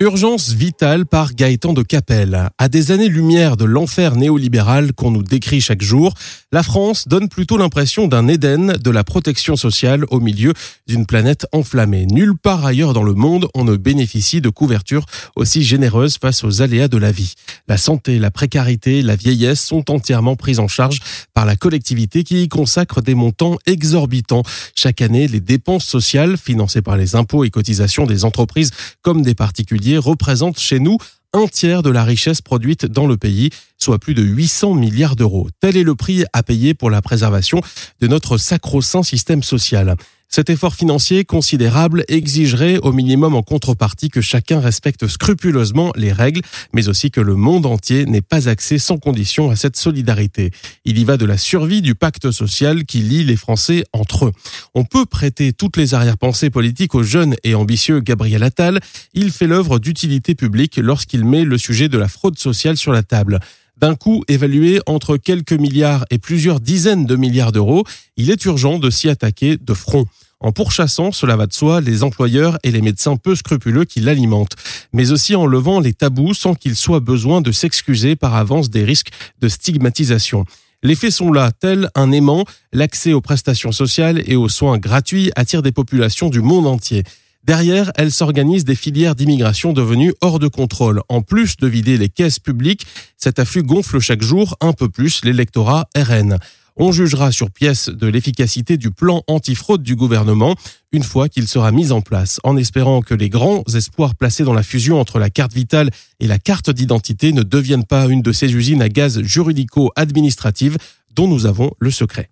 Urgence 0.00 0.50
vitale 0.50 1.06
par 1.06 1.34
Gaëtan 1.34 1.72
de 1.72 1.82
Capelle. 1.82 2.48
À 2.58 2.68
des 2.68 2.90
années-lumière 2.90 3.56
de 3.56 3.64
l'enfer 3.64 4.16
néolibéral 4.16 4.92
qu'on 4.92 5.12
nous 5.12 5.22
décrit 5.22 5.60
chaque 5.60 5.82
jour, 5.82 6.14
la 6.50 6.64
France 6.64 7.06
donne 7.06 7.28
plutôt 7.28 7.56
l'impression 7.56 8.08
d'un 8.08 8.26
Éden 8.26 8.76
de 8.76 8.90
la 8.90 9.04
protection 9.04 9.54
sociale 9.54 10.04
au 10.10 10.18
milieu 10.18 10.52
d'une 10.88 11.06
planète 11.06 11.46
enflammée. 11.52 12.06
Nulle 12.06 12.36
part 12.36 12.66
ailleurs 12.66 12.92
dans 12.92 13.04
le 13.04 13.14
monde 13.14 13.46
on 13.54 13.62
ne 13.62 13.76
bénéficie 13.76 14.40
de 14.40 14.48
couverture 14.48 15.06
aussi 15.36 15.62
généreuse 15.62 16.18
face 16.18 16.42
aux 16.42 16.60
aléas 16.60 16.88
de 16.88 16.98
la 16.98 17.12
vie. 17.12 17.34
La 17.68 17.76
santé, 17.76 18.18
la 18.18 18.32
précarité, 18.32 19.00
la 19.00 19.14
vieillesse 19.14 19.60
sont 19.60 19.92
entièrement 19.92 20.34
prises 20.34 20.58
en 20.58 20.68
charge 20.68 20.98
par 21.34 21.46
la 21.46 21.54
collectivité 21.54 22.24
qui 22.24 22.42
y 22.42 22.48
consacre 22.48 23.00
des 23.00 23.14
montants 23.14 23.58
exorbitants. 23.64 24.42
Chaque 24.74 25.02
année, 25.02 25.28
les 25.28 25.40
dépenses 25.40 25.84
sociales 25.84 26.36
financées 26.36 26.82
par 26.82 26.96
les 26.96 27.14
impôts 27.14 27.44
et 27.44 27.50
cotisations 27.50 28.06
des 28.06 28.24
entreprises 28.24 28.72
comme 29.02 29.22
des 29.22 29.36
particuliers 29.36 29.84
représente 29.98 30.58
chez 30.58 30.80
nous 30.80 30.98
un 31.34 31.48
tiers 31.48 31.82
de 31.82 31.90
la 31.90 32.04
richesse 32.04 32.40
produite 32.40 32.86
dans 32.86 33.06
le 33.06 33.16
pays, 33.16 33.50
soit 33.76 33.98
plus 33.98 34.14
de 34.14 34.22
800 34.22 34.74
milliards 34.74 35.16
d'euros. 35.16 35.48
Tel 35.60 35.76
est 35.76 35.82
le 35.82 35.96
prix 35.96 36.24
à 36.32 36.42
payer 36.42 36.74
pour 36.74 36.90
la 36.90 37.02
préservation 37.02 37.60
de 38.00 38.06
notre 38.06 38.38
sacro-saint 38.38 39.02
système 39.02 39.42
social. 39.42 39.96
Cet 40.34 40.50
effort 40.50 40.74
financier 40.74 41.24
considérable 41.24 42.02
exigerait 42.08 42.78
au 42.78 42.90
minimum 42.90 43.36
en 43.36 43.42
contrepartie 43.44 44.08
que 44.08 44.20
chacun 44.20 44.58
respecte 44.58 45.06
scrupuleusement 45.06 45.92
les 45.94 46.10
règles, 46.10 46.40
mais 46.72 46.88
aussi 46.88 47.12
que 47.12 47.20
le 47.20 47.36
monde 47.36 47.66
entier 47.66 48.04
n'ait 48.04 48.20
pas 48.20 48.48
accès 48.48 48.78
sans 48.78 48.98
condition 48.98 49.50
à 49.50 49.54
cette 49.54 49.76
solidarité. 49.76 50.50
Il 50.84 50.98
y 50.98 51.04
va 51.04 51.18
de 51.18 51.24
la 51.24 51.38
survie 51.38 51.82
du 51.82 51.94
pacte 51.94 52.32
social 52.32 52.84
qui 52.84 52.98
lie 52.98 53.22
les 53.22 53.36
Français 53.36 53.84
entre 53.92 54.24
eux. 54.24 54.32
On 54.74 54.82
peut 54.82 55.06
prêter 55.06 55.52
toutes 55.52 55.76
les 55.76 55.94
arrière-pensées 55.94 56.50
politiques 56.50 56.96
au 56.96 57.04
jeune 57.04 57.36
et 57.44 57.54
ambitieux 57.54 58.00
Gabriel 58.00 58.42
Attal. 58.42 58.80
Il 59.12 59.30
fait 59.30 59.46
l'œuvre 59.46 59.78
d'utilité 59.78 60.34
publique 60.34 60.78
lorsqu'il 60.78 61.24
met 61.24 61.44
le 61.44 61.58
sujet 61.58 61.88
de 61.88 61.96
la 61.96 62.08
fraude 62.08 62.40
sociale 62.40 62.76
sur 62.76 62.90
la 62.90 63.04
table. 63.04 63.38
D'un 63.76 63.94
coût 63.94 64.24
évalué 64.26 64.80
entre 64.86 65.16
quelques 65.16 65.52
milliards 65.52 66.04
et 66.10 66.18
plusieurs 66.18 66.58
dizaines 66.58 67.06
de 67.06 67.14
milliards 67.14 67.52
d'euros, 67.52 67.84
il 68.16 68.30
est 68.30 68.44
urgent 68.46 68.80
de 68.80 68.90
s'y 68.90 69.08
attaquer 69.08 69.58
de 69.58 69.74
front 69.74 70.06
en 70.40 70.52
pourchassant, 70.52 71.12
cela 71.12 71.36
va 71.36 71.46
de 71.46 71.52
soi, 71.52 71.80
les 71.80 72.02
employeurs 72.02 72.58
et 72.62 72.70
les 72.70 72.82
médecins 72.82 73.16
peu 73.16 73.34
scrupuleux 73.34 73.84
qui 73.84 74.00
l'alimentent, 74.00 74.56
mais 74.92 75.10
aussi 75.12 75.34
en 75.34 75.46
levant 75.46 75.80
les 75.80 75.94
tabous 75.94 76.34
sans 76.34 76.54
qu'il 76.54 76.76
soit 76.76 77.00
besoin 77.00 77.40
de 77.40 77.52
s'excuser 77.52 78.16
par 78.16 78.34
avance 78.34 78.70
des 78.70 78.84
risques 78.84 79.10
de 79.40 79.48
stigmatisation. 79.48 80.44
Les 80.82 80.94
faits 80.94 81.12
sont 81.12 81.32
là, 81.32 81.50
tel 81.50 81.88
un 81.94 82.12
aimant, 82.12 82.44
l'accès 82.72 83.14
aux 83.14 83.22
prestations 83.22 83.72
sociales 83.72 84.22
et 84.26 84.36
aux 84.36 84.50
soins 84.50 84.76
gratuits 84.76 85.32
attire 85.34 85.62
des 85.62 85.72
populations 85.72 86.28
du 86.28 86.42
monde 86.42 86.66
entier. 86.66 87.04
Derrière, 87.44 87.90
elles 87.96 88.12
s'organisent 88.12 88.64
des 88.64 88.74
filières 88.74 89.14
d'immigration 89.14 89.72
devenues 89.72 90.14
hors 90.20 90.38
de 90.38 90.48
contrôle. 90.48 91.02
En 91.08 91.20
plus 91.20 91.56
de 91.56 91.66
vider 91.66 91.98
les 91.98 92.08
caisses 92.08 92.38
publiques, 92.38 92.86
cet 93.16 93.38
afflux 93.38 93.62
gonfle 93.62 93.98
chaque 93.98 94.22
jour 94.22 94.56
un 94.60 94.72
peu 94.72 94.88
plus 94.88 95.24
l'électorat 95.24 95.88
RN. 95.96 96.38
On 96.76 96.90
jugera 96.90 97.30
sur 97.30 97.52
pièce 97.52 97.88
de 97.88 98.08
l'efficacité 98.08 98.76
du 98.76 98.90
plan 98.90 99.22
antifraude 99.28 99.84
du 99.84 99.94
gouvernement 99.94 100.56
une 100.90 101.04
fois 101.04 101.28
qu'il 101.28 101.46
sera 101.46 101.70
mis 101.70 101.92
en 101.92 102.00
place, 102.00 102.40
en 102.42 102.56
espérant 102.56 103.00
que 103.00 103.14
les 103.14 103.28
grands 103.28 103.62
espoirs 103.72 104.16
placés 104.16 104.42
dans 104.42 104.52
la 104.52 104.64
fusion 104.64 104.98
entre 104.98 105.20
la 105.20 105.30
carte 105.30 105.52
vitale 105.52 105.90
et 106.18 106.26
la 106.26 106.40
carte 106.40 106.70
d'identité 106.70 107.32
ne 107.32 107.44
deviennent 107.44 107.84
pas 107.84 108.06
une 108.06 108.22
de 108.22 108.32
ces 108.32 108.52
usines 108.52 108.82
à 108.82 108.88
gaz 108.88 109.22
juridico-administratives 109.22 110.78
dont 111.14 111.28
nous 111.28 111.46
avons 111.46 111.70
le 111.78 111.92
secret. 111.92 112.28